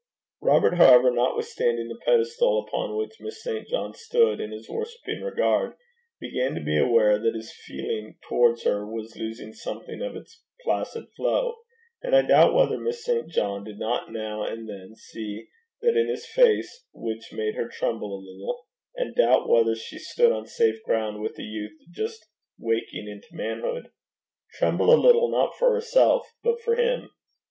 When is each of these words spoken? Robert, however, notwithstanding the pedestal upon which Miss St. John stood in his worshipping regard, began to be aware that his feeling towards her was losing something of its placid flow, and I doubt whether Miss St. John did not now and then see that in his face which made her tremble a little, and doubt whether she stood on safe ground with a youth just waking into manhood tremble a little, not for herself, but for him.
Robert, 0.41 0.77
however, 0.77 1.11
notwithstanding 1.11 1.87
the 1.87 1.99
pedestal 2.03 2.65
upon 2.67 2.97
which 2.97 3.17
Miss 3.19 3.43
St. 3.43 3.67
John 3.67 3.93
stood 3.93 4.39
in 4.39 4.49
his 4.49 4.67
worshipping 4.67 5.21
regard, 5.21 5.75
began 6.19 6.55
to 6.55 6.61
be 6.63 6.75
aware 6.75 7.19
that 7.19 7.35
his 7.35 7.53
feeling 7.55 8.17
towards 8.27 8.63
her 8.63 8.83
was 8.83 9.15
losing 9.15 9.53
something 9.53 10.01
of 10.01 10.15
its 10.15 10.41
placid 10.63 11.05
flow, 11.15 11.55
and 12.01 12.15
I 12.15 12.23
doubt 12.23 12.55
whether 12.55 12.79
Miss 12.79 13.05
St. 13.05 13.29
John 13.29 13.63
did 13.63 13.77
not 13.77 14.11
now 14.11 14.41
and 14.43 14.67
then 14.67 14.95
see 14.95 15.49
that 15.83 15.95
in 15.95 16.07
his 16.07 16.25
face 16.25 16.83
which 16.95 17.31
made 17.31 17.53
her 17.53 17.67
tremble 17.67 18.11
a 18.15 18.25
little, 18.27 18.65
and 18.95 19.13
doubt 19.13 19.47
whether 19.47 19.75
she 19.75 19.99
stood 19.99 20.31
on 20.31 20.47
safe 20.47 20.81
ground 20.83 21.21
with 21.21 21.37
a 21.37 21.43
youth 21.43 21.77
just 21.91 22.25
waking 22.57 23.07
into 23.07 23.27
manhood 23.35 23.91
tremble 24.53 24.91
a 24.91 24.97
little, 24.97 25.29
not 25.29 25.53
for 25.59 25.71
herself, 25.71 26.27
but 26.43 26.59
for 26.63 26.73
him. 26.73 27.11